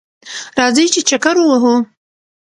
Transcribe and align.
راځئ 0.57 0.85
چه 0.93 1.01
چکر 1.09 1.35
ووهو 1.39 1.73